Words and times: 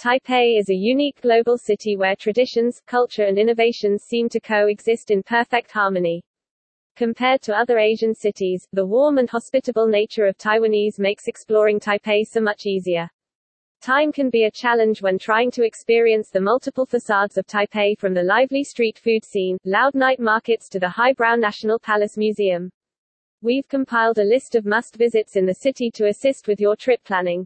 Taipei 0.00 0.60
is 0.60 0.70
a 0.70 0.74
unique 0.76 1.20
global 1.20 1.58
city 1.58 1.96
where 1.96 2.14
traditions, 2.14 2.80
culture 2.86 3.24
and 3.24 3.36
innovations 3.36 4.04
seem 4.04 4.28
to 4.28 4.38
coexist 4.38 5.10
in 5.10 5.24
perfect 5.24 5.72
harmony. 5.72 6.22
Compared 6.94 7.42
to 7.42 7.56
other 7.56 7.80
Asian 7.80 8.14
cities, 8.14 8.64
the 8.72 8.86
warm 8.86 9.18
and 9.18 9.28
hospitable 9.28 9.88
nature 9.88 10.26
of 10.26 10.38
Taiwanese 10.38 11.00
makes 11.00 11.26
exploring 11.26 11.80
Taipei 11.80 12.24
so 12.24 12.40
much 12.40 12.64
easier. 12.64 13.10
Time 13.82 14.12
can 14.12 14.30
be 14.30 14.44
a 14.44 14.52
challenge 14.52 15.02
when 15.02 15.18
trying 15.18 15.50
to 15.50 15.64
experience 15.64 16.30
the 16.30 16.40
multiple 16.40 16.86
facades 16.86 17.36
of 17.36 17.48
Taipei 17.48 17.98
from 17.98 18.14
the 18.14 18.22
lively 18.22 18.62
street 18.62 19.00
food 19.00 19.24
scene, 19.24 19.58
loud 19.64 19.96
night 19.96 20.20
markets 20.20 20.68
to 20.68 20.78
the 20.78 20.88
highbrow 20.88 21.34
National 21.34 21.80
Palace 21.80 22.16
Museum. 22.16 22.70
We've 23.42 23.66
compiled 23.66 24.18
a 24.18 24.22
list 24.22 24.54
of 24.54 24.64
must-visits 24.64 25.34
in 25.34 25.44
the 25.44 25.54
city 25.54 25.90
to 25.94 26.06
assist 26.06 26.46
with 26.46 26.60
your 26.60 26.76
trip 26.76 27.02
planning. 27.02 27.44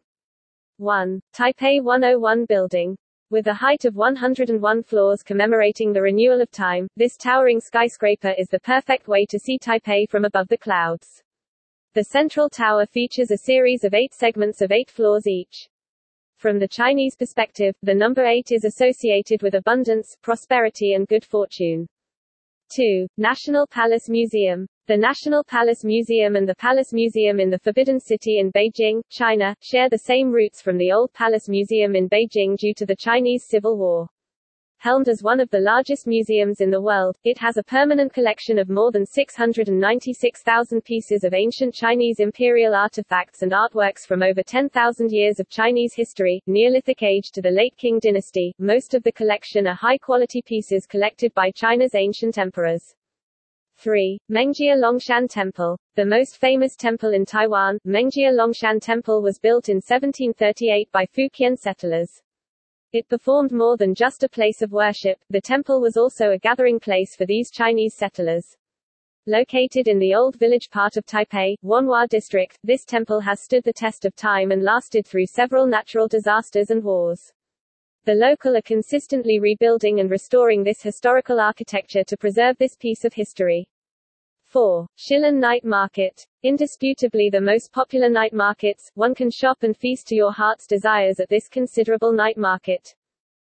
1. 0.82 1.20
Taipei 1.32 1.80
101 1.80 2.44
Building. 2.46 2.96
With 3.30 3.46
a 3.46 3.54
height 3.54 3.84
of 3.84 3.94
101 3.94 4.82
floors 4.82 5.22
commemorating 5.22 5.92
the 5.92 6.02
renewal 6.02 6.40
of 6.40 6.50
time, 6.50 6.88
this 6.96 7.16
towering 7.16 7.60
skyscraper 7.60 8.34
is 8.36 8.48
the 8.48 8.58
perfect 8.58 9.06
way 9.06 9.24
to 9.26 9.38
see 9.38 9.60
Taipei 9.60 10.10
from 10.10 10.24
above 10.24 10.48
the 10.48 10.58
clouds. 10.58 11.22
The 11.94 12.02
central 12.02 12.50
tower 12.50 12.84
features 12.84 13.30
a 13.30 13.38
series 13.38 13.84
of 13.84 13.94
eight 13.94 14.12
segments 14.12 14.60
of 14.60 14.72
eight 14.72 14.90
floors 14.90 15.28
each. 15.28 15.68
From 16.38 16.58
the 16.58 16.66
Chinese 16.66 17.14
perspective, 17.14 17.76
the 17.84 17.94
number 17.94 18.24
8 18.24 18.50
is 18.50 18.64
associated 18.64 19.42
with 19.42 19.54
abundance, 19.54 20.16
prosperity 20.20 20.94
and 20.94 21.06
good 21.06 21.24
fortune. 21.24 21.86
2. 22.74 23.06
National 23.18 23.68
Palace 23.68 24.08
Museum. 24.08 24.66
The 24.92 24.98
National 24.98 25.42
Palace 25.42 25.84
Museum 25.84 26.36
and 26.36 26.46
the 26.46 26.54
Palace 26.54 26.92
Museum 26.92 27.40
in 27.40 27.48
the 27.48 27.58
Forbidden 27.58 27.98
City 27.98 28.40
in 28.40 28.52
Beijing, 28.52 29.00
China, 29.08 29.56
share 29.62 29.88
the 29.88 29.96
same 29.96 30.30
roots 30.30 30.60
from 30.60 30.76
the 30.76 30.92
old 30.92 31.14
Palace 31.14 31.48
Museum 31.48 31.96
in 31.96 32.10
Beijing 32.10 32.58
due 32.58 32.74
to 32.74 32.84
the 32.84 32.94
Chinese 32.94 33.46
Civil 33.48 33.78
War. 33.78 34.06
Helmed 34.80 35.08
as 35.08 35.22
one 35.22 35.40
of 35.40 35.48
the 35.48 35.60
largest 35.60 36.06
museums 36.06 36.60
in 36.60 36.70
the 36.70 36.82
world, 36.82 37.16
it 37.24 37.38
has 37.38 37.56
a 37.56 37.62
permanent 37.62 38.12
collection 38.12 38.58
of 38.58 38.68
more 38.68 38.92
than 38.92 39.06
696,000 39.06 40.84
pieces 40.84 41.24
of 41.24 41.32
ancient 41.32 41.72
Chinese 41.72 42.20
imperial 42.20 42.74
artifacts 42.74 43.40
and 43.40 43.52
artworks 43.52 44.06
from 44.06 44.22
over 44.22 44.42
10,000 44.42 45.10
years 45.10 45.40
of 45.40 45.48
Chinese 45.48 45.94
history, 45.94 46.42
Neolithic 46.46 47.02
age 47.02 47.30
to 47.32 47.40
the 47.40 47.50
late 47.50 47.74
Qing 47.82 47.98
dynasty. 47.98 48.52
Most 48.58 48.92
of 48.92 49.02
the 49.04 49.12
collection 49.12 49.66
are 49.66 49.74
high-quality 49.74 50.42
pieces 50.42 50.84
collected 50.84 51.32
by 51.32 51.50
China's 51.50 51.94
ancient 51.94 52.36
emperors. 52.36 52.94
3. 53.76 54.18
Mengjia 54.30 54.76
Longshan 54.76 55.28
Temple. 55.28 55.76
The 55.96 56.04
most 56.04 56.38
famous 56.38 56.76
temple 56.76 57.14
in 57.14 57.24
Taiwan, 57.24 57.78
Mengjia 57.86 58.32
Longshan 58.32 58.80
Temple 58.80 59.22
was 59.22 59.38
built 59.38 59.68
in 59.68 59.76
1738 59.76 60.92
by 60.92 61.06
Fujian 61.06 61.58
settlers. 61.58 62.22
It 62.92 63.08
performed 63.08 63.52
more 63.52 63.76
than 63.76 63.94
just 63.94 64.22
a 64.22 64.28
place 64.28 64.62
of 64.62 64.70
worship, 64.70 65.18
the 65.30 65.40
temple 65.40 65.80
was 65.80 65.96
also 65.96 66.30
a 66.30 66.38
gathering 66.38 66.78
place 66.78 67.16
for 67.16 67.26
these 67.26 67.50
Chinese 67.50 67.94
settlers. 67.94 68.56
Located 69.26 69.88
in 69.88 69.98
the 69.98 70.14
old 70.14 70.36
village 70.36 70.68
part 70.68 70.96
of 70.96 71.06
Taipei, 71.06 71.56
Wanhua 71.64 72.08
district, 72.08 72.58
this 72.64 72.84
temple 72.84 73.20
has 73.20 73.40
stood 73.40 73.64
the 73.64 73.72
test 73.72 74.04
of 74.04 74.14
time 74.14 74.50
and 74.50 74.62
lasted 74.62 75.06
through 75.06 75.26
several 75.26 75.66
natural 75.66 76.08
disasters 76.08 76.70
and 76.70 76.84
wars. 76.84 77.32
The 78.04 78.14
local 78.14 78.56
are 78.56 78.62
consistently 78.62 79.38
rebuilding 79.38 80.00
and 80.00 80.10
restoring 80.10 80.64
this 80.64 80.82
historical 80.82 81.38
architecture 81.38 82.02
to 82.02 82.16
preserve 82.16 82.58
this 82.58 82.74
piece 82.74 83.04
of 83.04 83.14
history. 83.14 83.68
4. 84.46 84.88
Shilin 84.98 85.38
Night 85.38 85.64
Market. 85.64 86.26
Indisputably 86.42 87.30
the 87.30 87.40
most 87.40 87.70
popular 87.70 88.08
night 88.08 88.32
markets, 88.32 88.90
one 88.94 89.14
can 89.14 89.30
shop 89.30 89.62
and 89.62 89.76
feast 89.76 90.08
to 90.08 90.16
your 90.16 90.32
heart's 90.32 90.66
desires 90.66 91.20
at 91.20 91.28
this 91.28 91.48
considerable 91.48 92.12
night 92.12 92.36
market. 92.36 92.92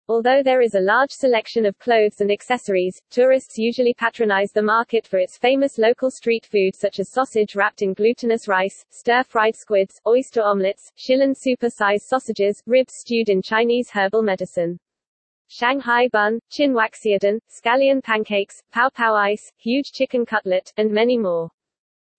Although 0.09 0.45
there 0.45 0.61
is 0.61 0.77
a 0.77 0.81
large 0.81 1.11
selection 1.11 1.67
of 1.67 1.77
clothes 1.81 2.21
and 2.21 2.31
accessories, 2.31 3.03
tourists 3.11 3.59
usually 3.59 3.93
patronize 3.93 4.53
the 4.53 4.63
market 4.63 5.05
for 5.05 5.19
its 5.19 5.37
famous 5.37 5.79
local 5.79 6.13
street 6.13 6.47
food 6.47 6.77
such 6.77 7.01
as 7.01 7.11
sausage 7.11 7.57
wrapped 7.57 7.83
in 7.83 7.93
glutinous 7.93 8.47
rice, 8.47 8.85
stir-fried 8.91 9.57
squids, 9.57 10.01
oyster 10.07 10.43
omelets, 10.43 10.93
Shilin 10.97 11.37
super-size 11.37 12.07
sausages, 12.07 12.63
ribs 12.67 12.95
stewed 12.95 13.29
in 13.29 13.43
Chinese 13.43 13.91
herbal 13.91 14.23
medicine. 14.23 14.79
Shanghai 15.49 16.07
bun, 16.13 16.39
chinwaxiadan, 16.53 17.41
scallion 17.51 18.01
pancakes, 18.01 18.63
pao 18.71 18.89
pao 18.91 19.17
ice, 19.17 19.51
huge 19.57 19.91
chicken 19.91 20.25
cutlet, 20.25 20.73
and 20.77 20.89
many 20.89 21.19
more. 21.19 21.51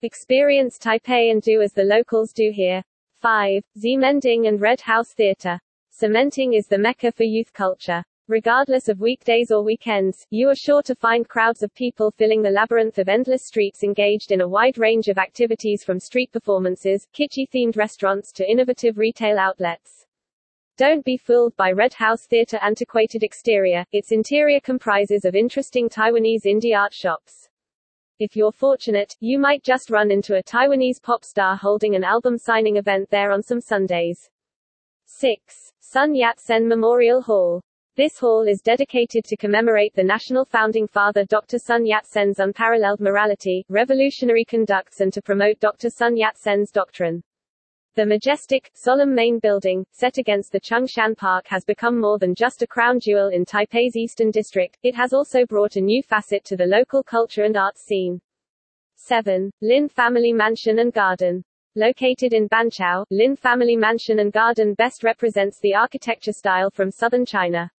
Experience 0.01 0.77
Taipei 0.77 1.31
and 1.31 1.41
do 1.41 1.61
as 1.61 1.71
the 1.71 1.85
locals 1.85 2.33
do 2.33 2.51
here. 2.53 2.83
5. 3.21 3.63
Ximending 3.77 4.49
and 4.49 4.59
Red 4.59 4.81
House 4.81 5.13
Theater. 5.13 5.57
Ximending 5.99 6.55
is 6.55 6.67
the 6.67 6.77
mecca 6.77 7.11
for 7.11 7.23
youth 7.23 7.51
culture. 7.53 8.03
Regardless 8.27 8.87
of 8.87 8.99
weekdays 8.99 9.49
or 9.49 9.63
weekends, 9.63 10.27
you 10.29 10.47
are 10.47 10.55
sure 10.55 10.83
to 10.83 10.93
find 10.93 11.27
crowds 11.27 11.63
of 11.63 11.73
people 11.73 12.11
filling 12.11 12.43
the 12.43 12.51
labyrinth 12.51 12.99
of 12.99 13.09
endless 13.09 13.47
streets 13.47 13.83
engaged 13.83 14.31
in 14.31 14.41
a 14.41 14.47
wide 14.47 14.77
range 14.77 15.07
of 15.07 15.17
activities 15.17 15.83
from 15.83 15.99
street 15.99 16.31
performances, 16.31 17.07
kitschy-themed 17.15 17.77
restaurants 17.77 18.31
to 18.33 18.47
innovative 18.47 18.99
retail 18.99 19.39
outlets. 19.39 20.05
Don't 20.77 21.03
be 21.03 21.17
fooled 21.17 21.57
by 21.57 21.71
Red 21.71 21.93
House 21.93 22.27
Theatre 22.27 22.59
antiquated 22.61 23.23
exterior, 23.23 23.83
its 23.91 24.11
interior 24.11 24.59
comprises 24.59 25.25
of 25.25 25.33
interesting 25.33 25.89
Taiwanese 25.89 26.45
indie 26.45 26.77
art 26.77 26.93
shops. 26.93 27.49
If 28.19 28.35
you're 28.35 28.51
fortunate, 28.51 29.15
you 29.19 29.39
might 29.39 29.63
just 29.63 29.89
run 29.89 30.11
into 30.11 30.35
a 30.35 30.43
Taiwanese 30.43 31.01
pop 31.01 31.25
star 31.25 31.55
holding 31.55 31.95
an 31.95 32.03
album 32.03 32.37
signing 32.37 32.77
event 32.77 33.09
there 33.09 33.31
on 33.31 33.41
some 33.41 33.61
Sundays. 33.61 34.29
6. 35.09 35.71
Sun 35.79 36.15
Yat-sen 36.15 36.67
Memorial 36.67 37.21
Hall. 37.21 37.61
This 37.95 38.19
hall 38.19 38.45
is 38.45 38.61
dedicated 38.61 39.23
to 39.23 39.37
commemorate 39.37 39.95
the 39.95 40.03
national 40.03 40.43
founding 40.43 40.85
father 40.85 41.23
Dr. 41.23 41.59
Sun 41.59 41.85
Yat-sen's 41.85 42.39
unparalleled 42.39 42.99
morality, 42.99 43.65
revolutionary 43.69 44.43
conducts 44.43 44.99
and 44.99 45.13
to 45.13 45.21
promote 45.21 45.61
Dr. 45.61 45.89
Sun 45.89 46.17
Yat-sen's 46.17 46.71
doctrine. 46.71 47.23
The 47.95 48.05
majestic, 48.05 48.69
solemn 48.75 49.15
main 49.15 49.39
building, 49.39 49.85
set 49.93 50.17
against 50.17 50.51
the 50.51 50.59
Chung-Shan 50.59 51.15
Park 51.15 51.47
has 51.47 51.63
become 51.63 51.99
more 51.99 52.19
than 52.19 52.35
just 52.35 52.61
a 52.61 52.67
crown 52.67 52.99
jewel 52.99 53.29
in 53.29 53.45
Taipei's 53.45 53.95
eastern 53.95 54.29
district, 54.29 54.77
it 54.83 54.93
has 54.93 55.13
also 55.13 55.45
brought 55.45 55.77
a 55.77 55.81
new 55.81 56.03
facet 56.03 56.43
to 56.43 56.57
the 56.57 56.65
local 56.65 57.01
culture 57.01 57.45
and 57.45 57.55
arts 57.55 57.81
scene. 57.81 58.19
7. 58.97 59.51
Lin 59.61 59.87
Family 59.87 60.33
Mansion 60.33 60.79
and 60.79 60.91
Garden. 60.91 61.43
Located 61.77 62.33
in 62.33 62.49
Banqiao, 62.49 63.05
Lin 63.11 63.35
Family 63.35 63.75
Mansion 63.75 64.17
and 64.17 64.33
Garden 64.33 64.73
best 64.73 65.03
represents 65.03 65.59
the 65.59 65.75
architecture 65.75 66.33
style 66.33 66.71
from 66.71 66.89
southern 66.89 67.23
China. 67.23 67.69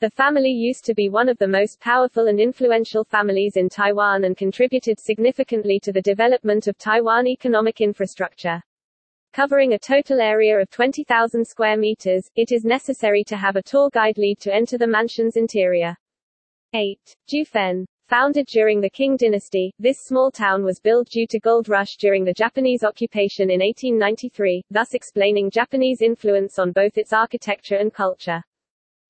The 0.00 0.08
family 0.08 0.50
used 0.50 0.86
to 0.86 0.94
be 0.94 1.10
one 1.10 1.28
of 1.28 1.36
the 1.36 1.46
most 1.46 1.78
powerful 1.78 2.28
and 2.28 2.40
influential 2.40 3.04
families 3.04 3.58
in 3.58 3.68
Taiwan 3.68 4.24
and 4.24 4.38
contributed 4.38 4.98
significantly 4.98 5.78
to 5.80 5.92
the 5.92 6.00
development 6.00 6.66
of 6.66 6.78
Taiwan 6.78 7.26
economic 7.26 7.82
infrastructure. 7.82 8.62
Covering 9.34 9.74
a 9.74 9.78
total 9.78 10.18
area 10.18 10.58
of 10.58 10.70
20,000 10.70 11.46
square 11.46 11.76
meters, 11.76 12.30
it 12.36 12.52
is 12.52 12.64
necessary 12.64 13.22
to 13.24 13.36
have 13.36 13.56
a 13.56 13.62
tour 13.62 13.90
guide 13.92 14.16
lead 14.16 14.38
to 14.40 14.54
enter 14.54 14.78
the 14.78 14.86
mansion's 14.86 15.36
interior. 15.36 15.94
8. 16.72 16.98
Jiufen. 17.28 17.84
Founded 18.08 18.46
during 18.46 18.80
the 18.80 18.88
Qing 18.88 19.18
dynasty, 19.18 19.74
this 19.80 19.98
small 19.98 20.30
town 20.30 20.62
was 20.62 20.78
built 20.78 21.08
due 21.08 21.26
to 21.26 21.40
gold 21.40 21.68
rush 21.68 21.96
during 21.96 22.22
the 22.22 22.32
Japanese 22.32 22.84
occupation 22.84 23.50
in 23.50 23.58
1893, 23.58 24.62
thus 24.70 24.94
explaining 24.94 25.50
Japanese 25.50 26.02
influence 26.02 26.56
on 26.60 26.70
both 26.70 26.98
its 26.98 27.12
architecture 27.12 27.74
and 27.74 27.92
culture. 27.92 28.40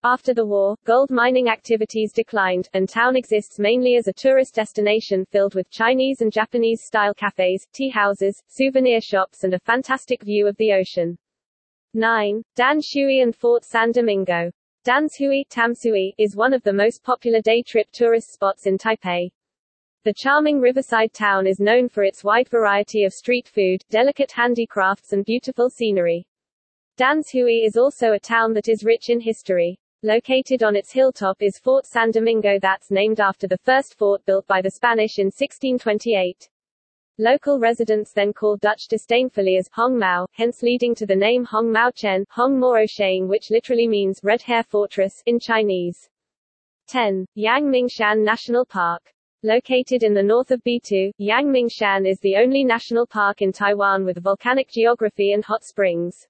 After 0.02 0.32
the 0.32 0.46
war, 0.46 0.76
gold 0.86 1.10
mining 1.10 1.50
activities 1.50 2.10
declined, 2.10 2.70
and 2.72 2.88
town 2.88 3.16
exists 3.16 3.58
mainly 3.58 3.96
as 3.96 4.08
a 4.08 4.14
tourist 4.14 4.54
destination 4.54 5.26
filled 5.26 5.54
with 5.54 5.68
Chinese 5.68 6.22
and 6.22 6.32
Japanese-style 6.32 7.12
cafes, 7.12 7.66
tea 7.74 7.90
houses, 7.90 8.42
souvenir 8.48 9.02
shops 9.02 9.44
and 9.44 9.52
a 9.52 9.58
fantastic 9.58 10.22
view 10.22 10.46
of 10.46 10.56
the 10.56 10.72
ocean. 10.72 11.18
9. 11.92 12.42
Dan 12.54 12.80
Shui 12.80 13.20
and 13.20 13.36
Fort 13.36 13.62
San 13.62 13.92
Domingo. 13.92 14.50
Danshui 14.86 15.48
Tamsui, 15.48 16.14
is 16.16 16.36
one 16.36 16.54
of 16.54 16.62
the 16.62 16.72
most 16.72 17.02
popular 17.02 17.40
day 17.40 17.60
trip 17.60 17.88
tourist 17.90 18.32
spots 18.32 18.66
in 18.66 18.78
Taipei. 18.78 19.32
The 20.04 20.14
charming 20.14 20.60
riverside 20.60 21.12
town 21.12 21.48
is 21.48 21.58
known 21.58 21.88
for 21.88 22.04
its 22.04 22.22
wide 22.22 22.48
variety 22.48 23.02
of 23.02 23.12
street 23.12 23.48
food, 23.48 23.82
delicate 23.90 24.30
handicrafts 24.30 25.12
and 25.12 25.24
beautiful 25.24 25.70
scenery. 25.70 26.24
Danshui 26.96 27.66
is 27.66 27.76
also 27.76 28.12
a 28.12 28.20
town 28.20 28.52
that 28.52 28.68
is 28.68 28.84
rich 28.84 29.10
in 29.10 29.18
history. 29.18 29.76
Located 30.04 30.62
on 30.62 30.76
its 30.76 30.92
hilltop 30.92 31.42
is 31.42 31.58
Fort 31.58 31.84
San 31.84 32.12
Domingo 32.12 32.60
that's 32.60 32.92
named 32.92 33.18
after 33.18 33.48
the 33.48 33.58
first 33.64 33.98
fort 33.98 34.24
built 34.24 34.46
by 34.46 34.62
the 34.62 34.70
Spanish 34.70 35.18
in 35.18 35.26
1628. 35.26 36.48
Local 37.18 37.58
residents 37.58 38.12
then 38.12 38.34
called 38.34 38.60
Dutch 38.60 38.88
disdainfully 38.88 39.56
as 39.56 39.70
Hong 39.72 39.98
Mao, 39.98 40.26
hence 40.32 40.62
leading 40.62 40.94
to 40.96 41.06
the 41.06 41.16
name 41.16 41.46
Hong 41.46 41.72
Mao 41.72 41.90
Chen, 41.90 42.26
Hong 42.28 42.60
Moro 42.60 42.84
Sheng 42.84 43.26
which 43.26 43.50
literally 43.50 43.88
means 43.88 44.20
red 44.22 44.42
hair 44.42 44.62
fortress 44.62 45.22
in 45.24 45.40
Chinese. 45.40 46.10
10. 46.88 47.24
Yang 47.34 47.70
Mingshan 47.70 48.22
National 48.22 48.66
Park. 48.66 49.14
Located 49.42 50.02
in 50.02 50.12
the 50.12 50.22
north 50.22 50.50
of 50.50 50.62
Beitou, 50.62 51.10
Yang 51.16 51.46
Mingshan 51.46 52.06
is 52.06 52.20
the 52.20 52.36
only 52.36 52.64
national 52.64 53.06
park 53.06 53.40
in 53.40 53.50
Taiwan 53.50 54.04
with 54.04 54.22
volcanic 54.22 54.68
geography 54.68 55.32
and 55.32 55.42
hot 55.42 55.64
springs. 55.64 56.28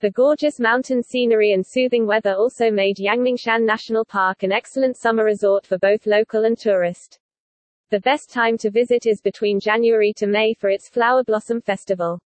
The 0.00 0.10
gorgeous 0.10 0.58
mountain 0.58 1.02
scenery 1.02 1.52
and 1.52 1.64
soothing 1.64 2.06
weather 2.06 2.34
also 2.34 2.72
made 2.72 2.96
Yangmingshan 2.96 3.64
National 3.64 4.04
Park 4.04 4.42
an 4.42 4.50
excellent 4.50 4.96
summer 4.96 5.24
resort 5.24 5.64
for 5.64 5.78
both 5.78 6.06
local 6.06 6.44
and 6.44 6.58
tourist. 6.58 7.20
The 7.90 8.00
best 8.00 8.28
time 8.30 8.58
to 8.58 8.70
visit 8.70 9.06
is 9.06 9.22
between 9.22 9.60
January 9.60 10.12
to 10.18 10.26
May 10.26 10.52
for 10.52 10.68
its 10.68 10.90
flower 10.90 11.24
blossom 11.24 11.62
festival. 11.62 12.20